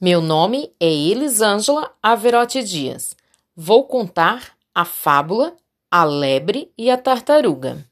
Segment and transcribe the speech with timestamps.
[0.00, 3.16] Meu nome é Elisângela Averotti Dias.
[3.56, 5.56] Vou contar a fábula
[5.90, 7.84] A Lebre e a Tartaruga.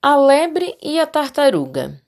[0.00, 2.00] A Lebre e a Tartaruga.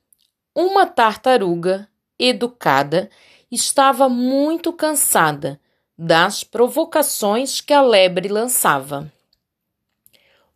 [0.55, 1.87] Uma tartaruga,
[2.19, 3.11] educada,
[3.51, 5.61] estava muito cansada
[5.99, 9.13] das provocações que a lebre lançava.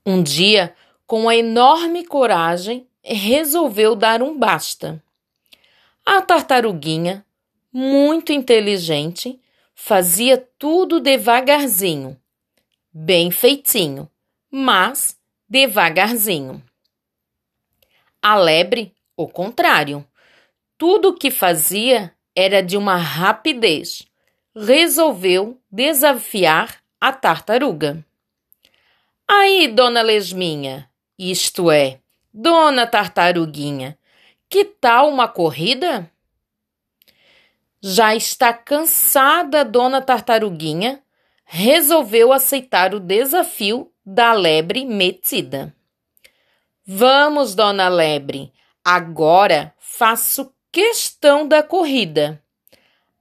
[0.05, 0.75] Um dia,
[1.07, 5.03] com a enorme coragem, resolveu dar um basta.
[6.07, 7.23] A tartaruguinha
[7.79, 9.39] muito inteligente,
[9.75, 12.19] fazia tudo devagarzinho,
[12.91, 14.11] bem feitinho,
[14.51, 16.65] mas devagarzinho.
[18.23, 20.07] A lebre, o contrário,
[20.79, 24.07] tudo o que fazia era de uma rapidez.
[24.57, 28.03] Resolveu desafiar a tartaruga.
[29.29, 32.01] Aí, dona Lesminha, isto é,
[32.33, 33.99] dona Tartaruguinha,
[34.49, 36.11] que tal uma corrida?
[37.83, 41.03] Já está cansada Dona Tartaruguinha,
[41.45, 45.75] resolveu aceitar o desafio da lebre metida.
[46.87, 48.53] Vamos, Dona Lebre,
[48.85, 52.43] agora faço questão da corrida.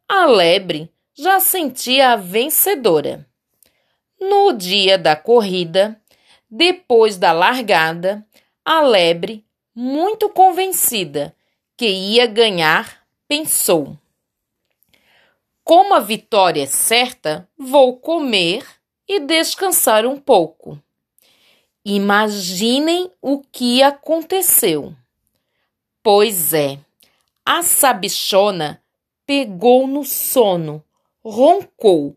[0.07, 3.27] A lebre já sentia a vencedora.
[4.19, 5.99] No dia da corrida,
[6.49, 8.25] depois da largada,
[8.63, 11.35] a lebre, muito convencida
[11.75, 13.97] que ia ganhar, pensou:
[15.65, 18.63] como a vitória é certa, vou comer
[19.07, 20.79] e descansar um pouco.
[21.83, 24.95] Imaginem o que aconteceu.
[26.03, 26.77] Pois é,
[27.43, 28.79] a sabichona
[29.25, 30.83] pegou no sono,
[31.23, 32.15] roncou,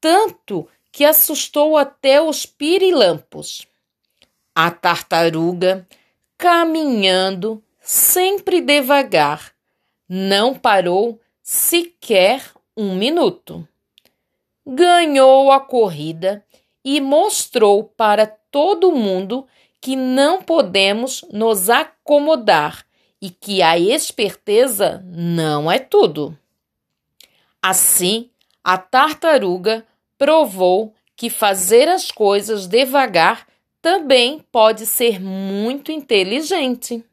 [0.00, 3.66] tanto que assustou até os pirilampos.
[4.54, 5.84] A tartaruga,
[6.36, 9.52] caminhando sempre devagar,
[10.08, 13.66] não parou sequer um minuto.
[14.64, 16.44] Ganhou a corrida
[16.84, 19.44] e mostrou para todo mundo
[19.80, 22.86] que não podemos nos acomodar
[23.20, 26.38] e que a esperteza não é tudo.
[27.60, 28.30] Assim,
[28.62, 29.84] a tartaruga
[30.16, 33.44] provou que fazer as coisas devagar
[33.82, 37.04] também pode ser muito inteligente.